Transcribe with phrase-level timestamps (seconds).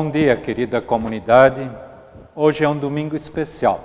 [0.00, 1.68] Bom dia, querida comunidade.
[2.32, 3.80] Hoje é um domingo especial.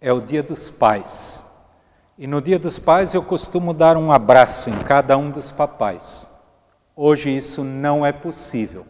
[0.00, 1.46] É o Dia dos Pais.
[2.18, 6.26] E no Dia dos Pais eu costumo dar um abraço em cada um dos papais.
[6.96, 8.84] Hoje isso não é possível.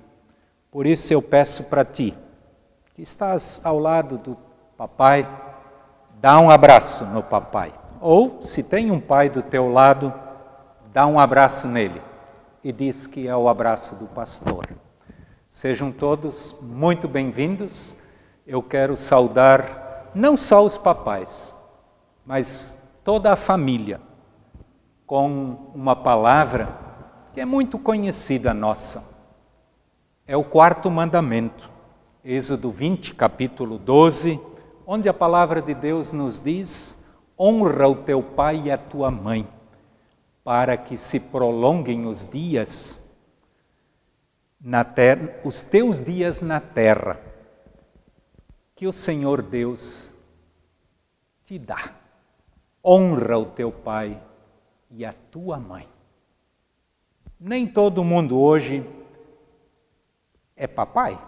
[0.71, 2.17] Por isso eu peço para ti,
[2.95, 4.35] que estás ao lado do
[4.79, 5.29] papai,
[6.23, 7.75] dá um abraço no papai.
[8.01, 10.11] Ou, se tem um pai do teu lado,
[10.91, 12.01] dá um abraço nele
[12.65, 14.65] e diz que é o abraço do pastor.
[15.61, 17.97] Sejam todos muito bem-vindos.
[18.47, 21.53] Eu quero saudar não só os papais,
[22.25, 24.01] mas toda a família
[25.05, 26.79] com uma palavra
[27.35, 29.05] que é muito conhecida nossa.
[30.29, 31.69] É o quarto mandamento,
[32.25, 34.41] Êxodo 20, capítulo 12,
[34.87, 37.03] onde a palavra de Deus nos diz:
[37.37, 39.45] honra o teu pai e a tua mãe,
[40.45, 43.08] para que se prolonguem os dias
[44.69, 47.19] na terra, os teus dias na terra,
[48.75, 50.13] que o Senhor Deus
[51.43, 51.95] te dá.
[52.85, 54.23] Honra o teu pai
[54.91, 55.89] e a tua mãe.
[57.41, 58.87] Nem todo mundo hoje
[60.55, 61.19] é papai.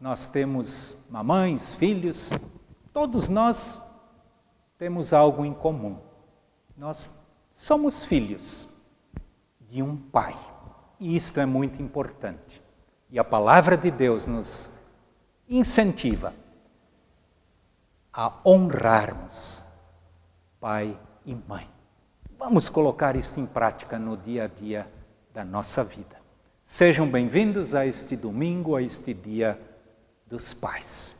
[0.00, 2.30] Nós temos mamães, filhos,
[2.94, 3.78] todos nós
[4.78, 5.98] temos algo em comum.
[6.78, 7.14] Nós
[7.52, 8.70] somos filhos
[9.60, 10.53] de um pai.
[11.04, 12.62] E isto é muito importante.
[13.10, 14.72] E a palavra de Deus nos
[15.46, 16.32] incentiva
[18.10, 19.62] a honrarmos
[20.58, 21.68] pai e mãe.
[22.38, 24.90] Vamos colocar isto em prática no dia a dia
[25.30, 26.16] da nossa vida.
[26.64, 29.60] Sejam bem-vindos a este domingo, a este dia
[30.26, 31.14] dos pais.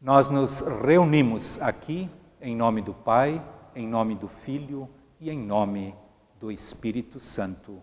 [0.00, 2.08] Nós nos reunimos aqui
[2.40, 3.44] em nome do Pai,
[3.74, 4.88] em nome do Filho
[5.18, 5.96] e em nome
[6.38, 7.82] do Espírito Santo.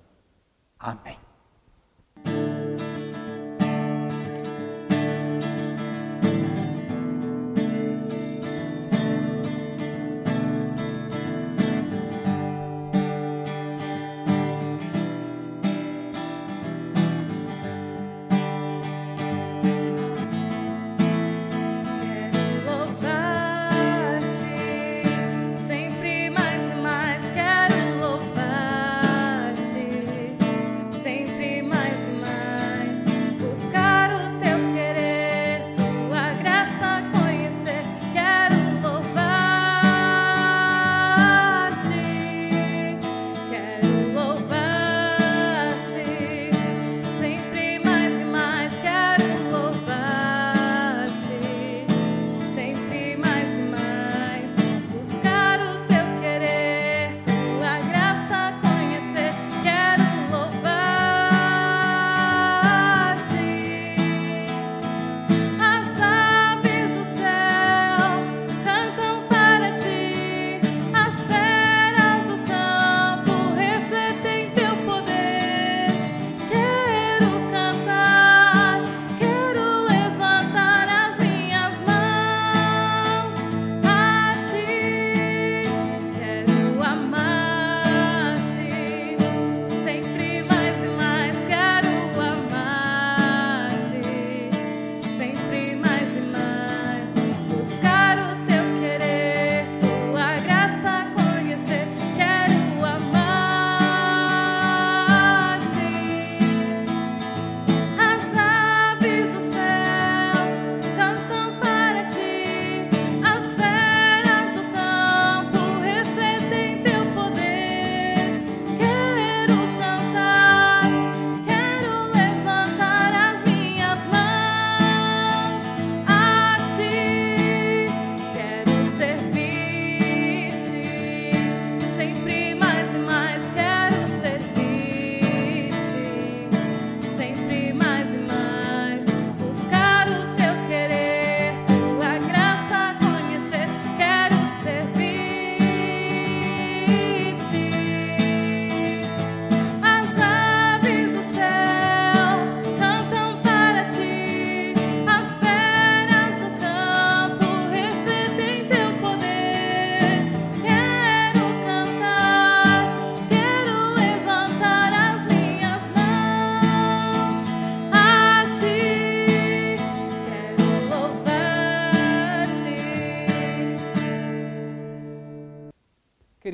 [0.80, 1.20] Amém.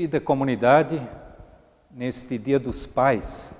[0.06, 1.02] Querida comunidade,
[1.90, 3.52] neste Dia dos Pais,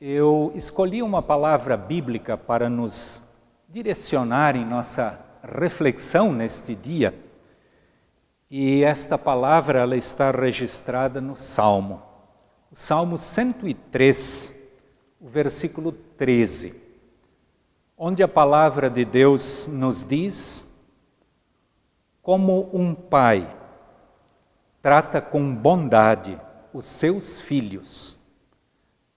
[0.00, 3.20] eu escolhi uma palavra bíblica para nos
[3.68, 7.12] direcionar em nossa reflexão neste dia.
[8.48, 12.00] E esta palavra ela está registrada no Salmo.
[12.70, 14.54] O Salmo 103,
[15.20, 16.80] o versículo 13,
[17.98, 20.64] onde a palavra de Deus nos diz
[22.22, 23.63] como um pai
[24.84, 26.38] trata com bondade
[26.70, 28.18] os seus filhos,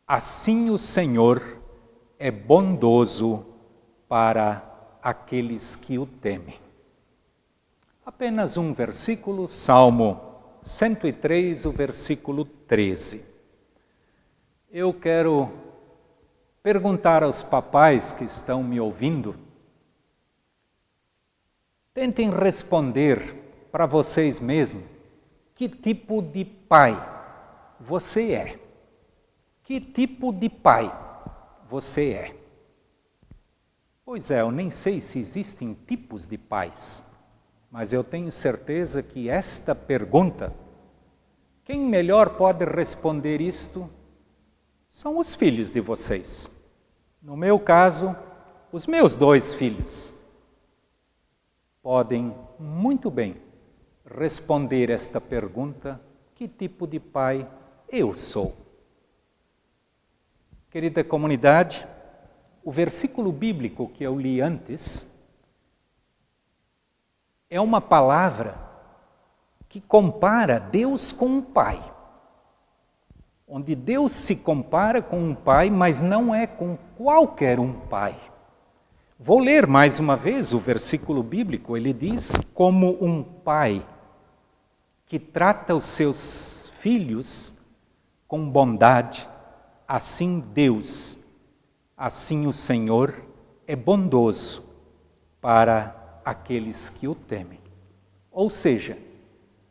[0.07, 1.61] assim o Senhor
[2.17, 3.45] é bondoso
[4.07, 4.63] para
[5.03, 6.57] aqueles que o temem.
[8.05, 10.21] Apenas um versículo, Salmo
[10.63, 13.25] 103, o versículo 13.
[14.71, 15.51] Eu quero
[16.63, 19.35] perguntar aos papais que estão me ouvindo,
[21.93, 24.95] tentem responder para vocês mesmos
[25.57, 26.95] que tipo de pai
[27.79, 28.59] você é?
[29.63, 30.95] Que tipo de pai
[31.67, 32.35] você é?
[34.05, 37.03] Pois é, eu nem sei se existem tipos de pais,
[37.71, 40.53] mas eu tenho certeza que esta pergunta,
[41.65, 43.89] quem melhor pode responder isto
[44.87, 46.49] são os filhos de vocês.
[47.19, 48.15] No meu caso,
[48.71, 50.13] os meus dois filhos
[51.81, 53.46] podem muito bem
[54.15, 55.99] responder esta pergunta:
[56.35, 57.47] que tipo de pai
[57.89, 58.55] eu sou?
[60.69, 61.87] Querida comunidade,
[62.63, 65.11] o versículo bíblico que eu li antes
[67.49, 68.67] é uma palavra
[69.69, 71.81] que compara Deus com um pai.
[73.47, 78.19] Onde Deus se compara com um pai, mas não é com qualquer um pai.
[79.17, 81.77] Vou ler mais uma vez o versículo bíblico.
[81.77, 83.83] Ele diz: Como um pai
[85.07, 87.53] que trata os seus filhos
[88.27, 89.27] com bondade,
[89.87, 91.17] assim Deus,
[91.95, 93.15] assim o Senhor
[93.65, 94.63] é bondoso
[95.39, 97.61] para aqueles que o temem.
[98.29, 98.97] Ou seja,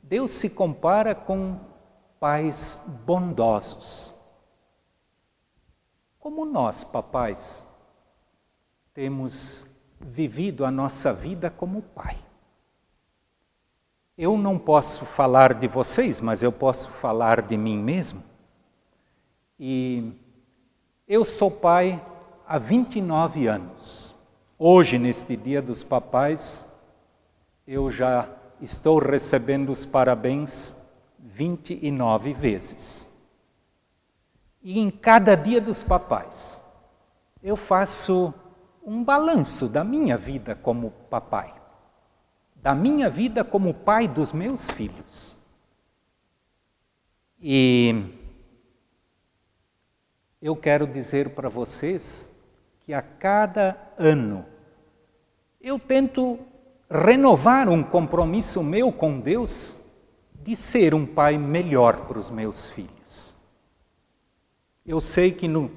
[0.03, 1.61] Deus se compara com
[2.19, 4.15] pais bondosos.
[6.19, 7.67] Como nós, papais,
[8.95, 9.67] temos
[10.01, 12.26] vivido a nossa vida como pai.
[14.19, 18.23] Eu não posso falar de vocês, mas eu posso falar de mim mesmo.
[19.61, 20.11] E
[21.07, 22.03] eu sou pai
[22.49, 24.15] há 29 anos.
[24.59, 26.67] Hoje, neste Dia dos Papais,
[27.67, 28.27] eu já
[28.59, 30.75] estou recebendo os parabéns
[31.19, 33.07] 29 vezes.
[34.63, 36.59] E em cada Dia dos Papais,
[37.43, 38.33] eu faço
[38.83, 41.56] um balanço da minha vida como papai
[42.67, 45.37] da minha vida como pai dos meus filhos.
[47.41, 48.13] E
[50.43, 52.29] eu quero dizer para vocês
[52.81, 54.45] que a cada ano
[55.61, 56.41] eu tento
[56.91, 59.81] renovar um compromisso meu com Deus
[60.43, 63.33] de ser um pai melhor para os meus filhos.
[64.85, 65.71] Eu sei que no,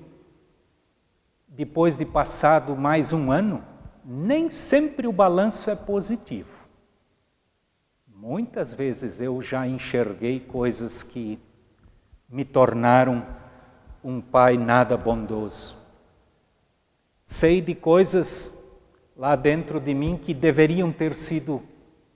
[1.49, 3.63] depois de passado mais um ano,
[4.03, 6.58] nem sempre o balanço é positivo.
[8.21, 11.39] Muitas vezes eu já enxerguei coisas que
[12.27, 13.25] me tornaram
[14.03, 15.77] um pai nada bondoso.
[17.23, 18.53] Sei de coisas
[19.15, 21.63] lá dentro de mim que deveriam ter sido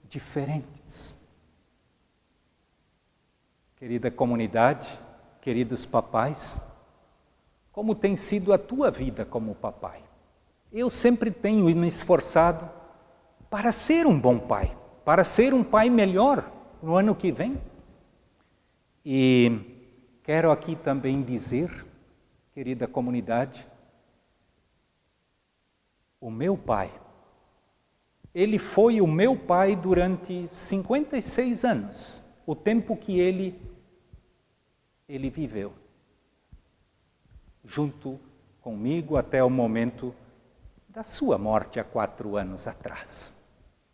[0.06, 1.16] diferentes.
[3.76, 4.86] Querida comunidade,
[5.40, 6.60] queridos papais,
[7.72, 10.04] como tem sido a tua vida como papai?
[10.70, 12.68] Eu sempre tenho me esforçado
[13.48, 16.50] para ser um bom pai para ser um pai melhor
[16.82, 17.60] no ano que vem.
[19.04, 19.60] E
[20.22, 21.84] quero aqui também dizer,
[22.52, 23.66] querida comunidade,
[26.18, 26.90] o meu pai,
[28.34, 33.60] ele foi o meu pai durante 56 anos, o tempo que ele
[35.06, 35.74] ele viveu
[37.62, 38.18] junto
[38.62, 40.14] comigo até o momento
[40.88, 43.34] da sua morte há quatro anos atrás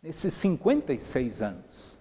[0.01, 1.97] nesses 56 anos,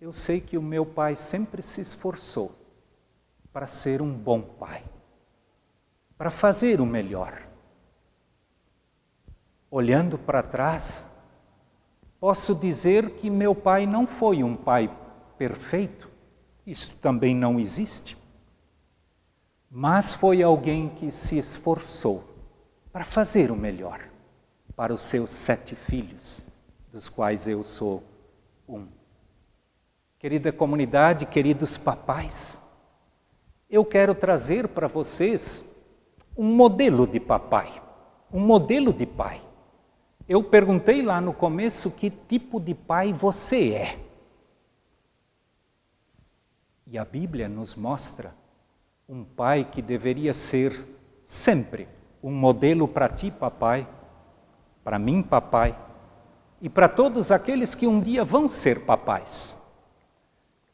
[0.00, 2.54] eu sei que o meu pai sempre se esforçou
[3.52, 4.84] para ser um bom pai,
[6.16, 7.42] para fazer o melhor.
[9.70, 11.06] Olhando para trás,
[12.20, 14.94] posso dizer que meu pai não foi um pai
[15.36, 16.10] perfeito,
[16.66, 18.16] isso também não existe,
[19.70, 22.24] mas foi alguém que se esforçou
[22.92, 24.07] para fazer o melhor
[24.78, 26.40] para os seus sete filhos,
[26.92, 28.00] dos quais eu sou
[28.68, 28.86] um.
[30.20, 32.62] Querida comunidade, queridos papais,
[33.68, 35.68] eu quero trazer para vocês
[36.36, 37.82] um modelo de papai,
[38.32, 39.42] um modelo de pai.
[40.28, 43.98] Eu perguntei lá no começo que tipo de pai você é.
[46.86, 48.32] E a Bíblia nos mostra
[49.08, 50.72] um pai que deveria ser
[51.24, 51.88] sempre
[52.22, 53.84] um modelo para ti, papai,
[54.88, 55.78] para mim, papai,
[56.62, 59.54] e para todos aqueles que um dia vão ser papais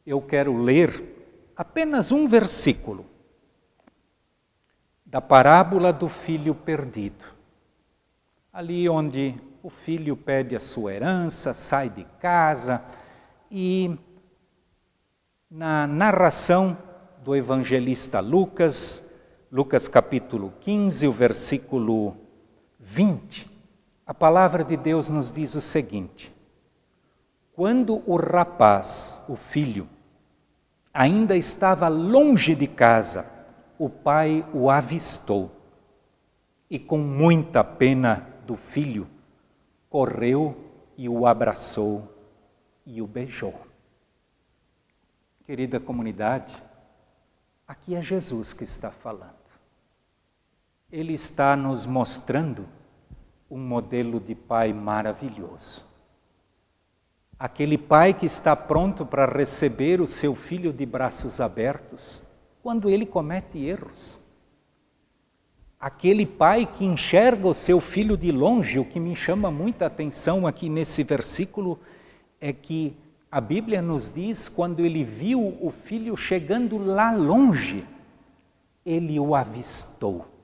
[0.05, 3.05] eu quero ler apenas um versículo
[5.05, 7.25] da parábola do filho perdido.
[8.53, 12.81] Ali onde o filho pede a sua herança, sai de casa
[13.51, 13.97] e
[15.51, 16.77] na narração
[17.21, 19.05] do evangelista Lucas,
[19.51, 22.15] Lucas capítulo 15, o versículo
[22.79, 23.54] 20,
[24.05, 26.33] a palavra de Deus nos diz o seguinte:
[27.53, 29.89] Quando o rapaz, o filho,
[30.93, 33.25] ainda estava longe de casa,
[33.79, 35.51] o pai o avistou
[36.69, 39.07] e, com muita pena do filho,
[39.89, 40.55] correu
[40.95, 42.13] e o abraçou
[42.85, 43.59] e o beijou.
[45.45, 46.53] Querida comunidade,
[47.67, 49.33] aqui é Jesus que está falando.
[50.91, 52.67] Ele está nos mostrando
[53.49, 55.85] um modelo de pai maravilhoso.
[57.37, 62.23] Aquele pai que está pronto para receber o seu filho de braços abertos
[62.63, 64.19] quando ele comete erros.
[65.79, 70.47] Aquele pai que enxerga o seu filho de longe, o que me chama muita atenção
[70.47, 71.77] aqui nesse versículo
[72.39, 72.95] é que
[73.29, 77.85] a Bíblia nos diz quando ele viu o filho chegando lá longe,
[78.85, 80.34] ele o avistou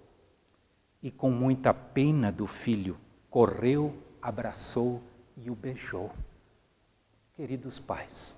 [1.01, 2.98] e com muita pena do filho
[3.29, 5.01] correu, abraçou
[5.38, 6.12] e o beijou.
[7.36, 8.36] Queridos pais,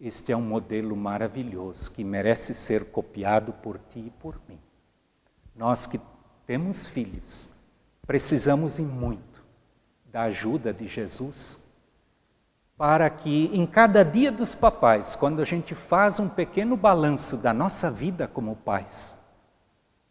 [0.00, 4.58] este é um modelo maravilhoso que merece ser copiado por ti e por mim.
[5.54, 6.00] Nós que
[6.46, 7.48] temos filhos,
[8.06, 9.44] precisamos e muito
[10.10, 11.62] da ajuda de Jesus
[12.76, 17.54] para que em cada dia dos papais, quando a gente faz um pequeno balanço da
[17.54, 19.14] nossa vida como pais,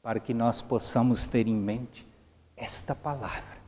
[0.02, 2.08] para que nós possamos ter em mente
[2.56, 3.62] esta palavra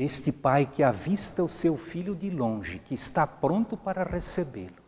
[0.00, 4.82] deste pai que avista o seu filho de longe, que está pronto para recebê-lo.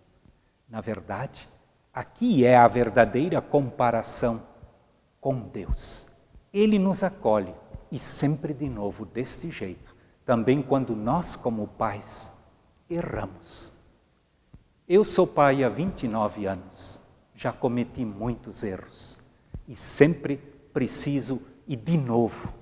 [0.66, 1.46] Na verdade,
[1.92, 4.42] aqui é a verdadeira comparação
[5.20, 6.06] com Deus.
[6.50, 7.54] Ele nos acolhe
[7.90, 12.32] e sempre de novo deste jeito, também quando nós, como pais,
[12.88, 13.70] erramos.
[14.88, 16.98] Eu sou pai há 29 anos,
[17.34, 19.18] já cometi muitos erros
[19.68, 22.52] e sempre preciso, e de novo,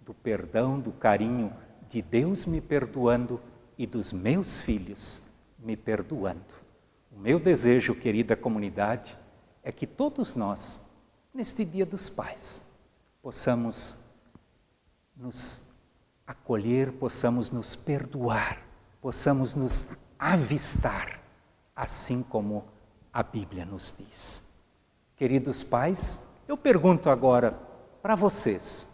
[0.00, 1.52] do perdão, do carinho
[1.88, 3.40] de Deus me perdoando
[3.76, 5.22] e dos meus filhos
[5.58, 6.54] me perdoando.
[7.10, 9.18] O meu desejo, querida comunidade,
[9.62, 10.80] é que todos nós,
[11.34, 12.62] neste Dia dos Pais,
[13.22, 13.96] possamos
[15.16, 15.62] nos
[16.26, 18.62] acolher, possamos nos perdoar,
[19.00, 19.86] possamos nos
[20.18, 21.20] avistar,
[21.74, 22.64] assim como
[23.12, 24.42] a Bíblia nos diz.
[25.16, 26.20] Queridos pais,
[26.50, 27.52] eu pergunto agora
[28.02, 28.84] para vocês: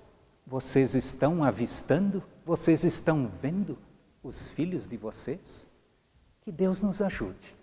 [0.47, 2.23] vocês estão avistando?
[2.45, 3.79] Vocês estão vendo
[4.23, 5.67] os filhos de vocês?
[6.43, 7.57] Que Deus nos ajude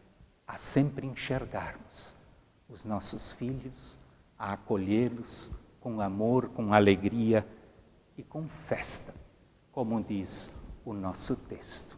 [0.48, 2.16] a sempre enxergarmos
[2.68, 3.98] os nossos filhos,
[4.38, 7.48] a acolhê-los com amor, com alegria
[8.18, 9.14] e com festa,
[9.72, 10.52] como diz
[10.84, 11.96] o nosso texto.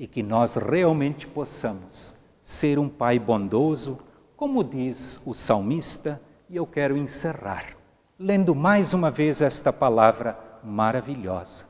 [0.00, 4.00] E que nós realmente possamos ser um pai bondoso,
[4.36, 7.76] como diz o salmista, e eu quero encerrar
[8.18, 11.66] lendo mais uma vez esta palavra maravilhosa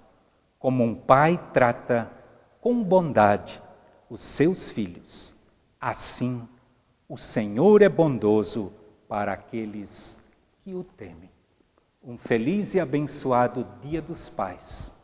[0.59, 2.11] como um pai trata
[2.61, 3.63] com bondade
[4.11, 5.35] os seus filhos,
[5.81, 6.49] assim
[7.09, 8.73] o Senhor é bondoso
[9.09, 10.19] para aqueles
[10.63, 11.31] que o temem.
[12.03, 14.95] Um feliz e abençoado Dia dos Pais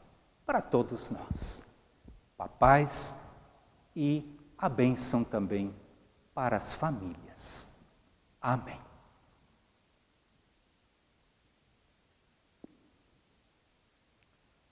[0.44, 1.64] para todos nós.
[2.36, 3.14] Papais
[3.96, 5.74] e a bênção também
[6.34, 7.68] para as famílias.
[8.40, 8.93] Amém.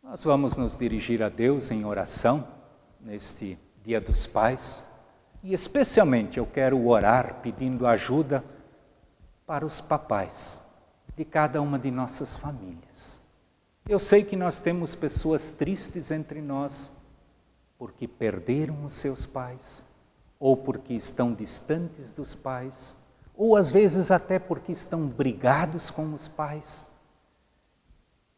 [0.03, 2.47] Nós vamos nos dirigir a Deus em oração
[3.01, 4.85] neste Dia dos Pais
[5.45, 8.45] e, especialmente, eu quero orar pedindo ajuda
[9.47, 10.61] para os papais
[11.17, 13.21] de cada uma de nossas famílias.
[13.89, 16.91] Eu sei que nós temos pessoas tristes entre nós
[17.79, 19.85] porque perderam os seus pais,
[20.39, 22.97] ou porque estão distantes dos pais,
[23.37, 26.89] ou às vezes até porque estão brigados com os pais.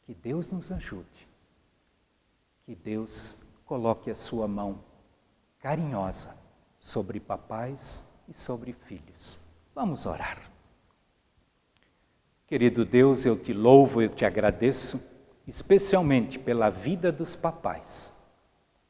[0.04, 1.23] Que Deus nos ajude
[2.64, 4.80] que Deus coloque a sua mão
[5.58, 6.34] carinhosa
[6.80, 9.38] sobre papais e sobre filhos.
[9.74, 10.50] Vamos orar.
[12.46, 15.02] Querido Deus, eu te louvo, eu te agradeço,
[15.46, 18.14] especialmente pela vida dos papais.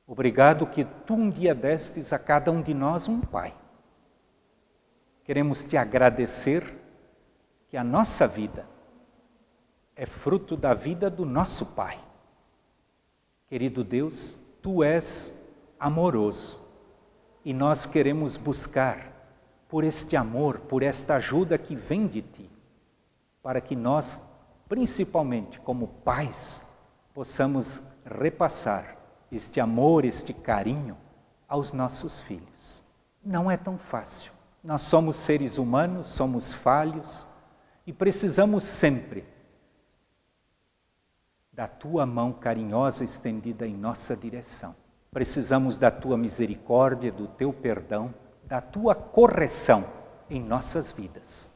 [0.07, 3.55] Obrigado que tu um dia destes a cada um de nós um pai.
[5.25, 6.63] Queremos te agradecer
[7.69, 8.69] que a nossa vida
[9.97, 11.99] é fruto da vida do nosso pai.
[13.55, 15.33] Querido Deus, tu és
[15.79, 16.59] amoroso
[17.45, 19.13] e nós queremos buscar
[19.69, 22.51] por este amor, por esta ajuda que vem de ti
[23.41, 24.21] para que nós,
[24.69, 26.67] principalmente como pais,
[27.15, 28.97] possamos repassar
[29.31, 30.97] este amor, este carinho
[31.47, 32.83] aos nossos filhos.
[33.25, 34.33] Não é tão fácil.
[34.65, 37.25] Nós somos seres humanos, somos falhos
[37.87, 39.25] e precisamos sempre
[41.55, 44.75] da tua mão carinhosa estendida em nossa direção.
[45.13, 48.13] Precisamos da tua misericórdia, do teu perdão,
[48.45, 49.87] da tua correção
[50.29, 51.49] em nossas vidas.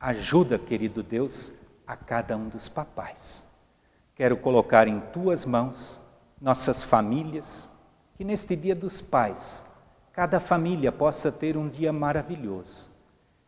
[0.00, 1.52] Ajuda, querido Deus,
[1.86, 3.44] a cada um dos papais.
[4.14, 6.00] Quero colocar em tuas mãos
[6.40, 7.70] nossas famílias,
[8.16, 9.64] que neste Dia dos Pais,
[10.12, 12.90] cada família possa ter um dia maravilhoso.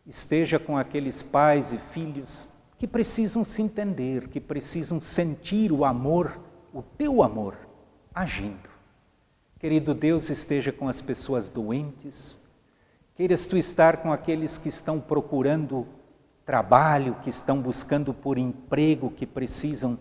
[0.07, 2.49] Esteja com aqueles pais e filhos
[2.85, 6.39] que precisam se entender, que precisam sentir o amor,
[6.71, 7.57] o teu amor,
[8.15, 8.69] agindo.
[9.59, 12.39] Querido Deus, esteja com as pessoas doentes,
[13.15, 15.87] queiras tu estar com aqueles que estão procurando
[16.45, 19.99] trabalho, que estão buscando por emprego, que precisam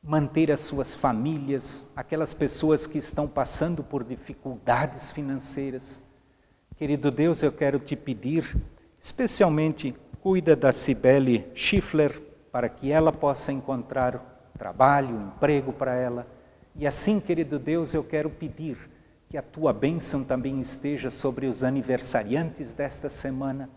[0.00, 6.00] manter as suas famílias, aquelas pessoas que estão passando por dificuldades financeiras.
[6.76, 8.56] Querido Deus, eu quero te pedir,
[9.00, 9.92] especialmente,
[10.24, 12.18] cuida da Cibele Schiffler,
[12.50, 16.26] para que ela possa encontrar trabalho, emprego para ela.
[16.74, 18.90] E assim, querido Deus, eu quero pedir
[19.28, 23.68] que a tua bênção também esteja sobre os aniversariantes desta semana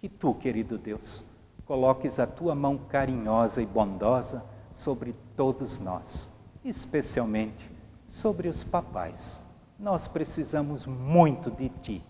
[0.00, 1.24] que tu, querido Deus,
[1.64, 6.28] coloques a tua mão carinhosa e bondosa sobre todos nós,
[6.64, 7.70] especialmente
[8.08, 9.40] sobre os papais.
[9.78, 12.04] Nós precisamos muito de ti,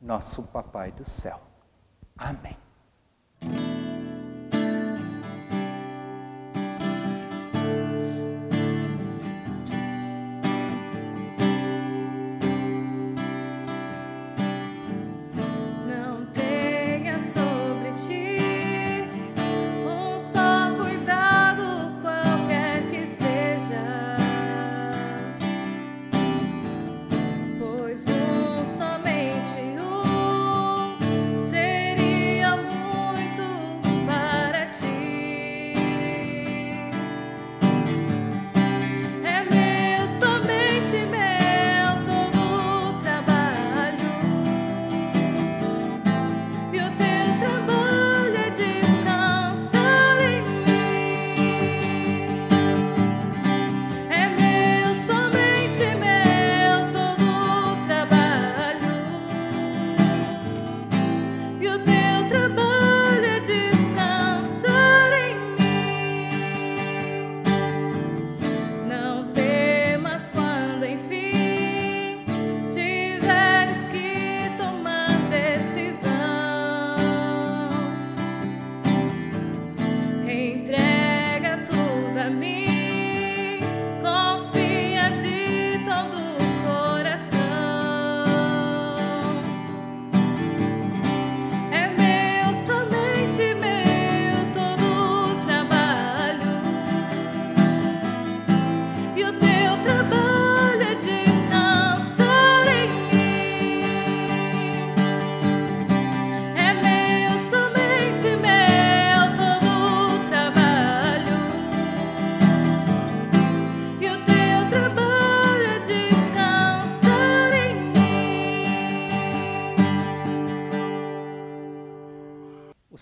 [0.00, 1.38] nosso Papai do céu.
[2.16, 2.67] Amém.
[3.40, 3.77] Thank you.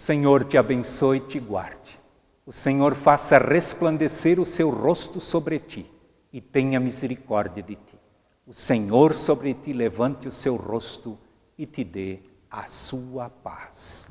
[0.07, 2.01] Senhor te abençoe e te guarde.
[2.47, 5.85] O Senhor faça resplandecer o seu rosto sobre ti
[6.33, 7.99] e tenha misericórdia de ti.
[8.47, 11.19] O Senhor sobre ti levante o seu rosto
[11.59, 14.09] e te dê a sua paz.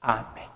[0.00, 0.48] Amém.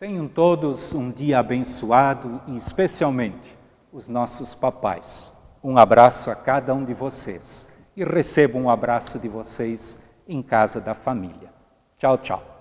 [0.00, 3.54] Tenham todos um dia abençoado e especialmente
[3.92, 5.30] os nossos papais.
[5.62, 10.80] Um abraço a cada um de vocês e recebam um abraço de vocês em casa
[10.80, 11.52] da família.
[11.98, 12.57] Tchau, tchau.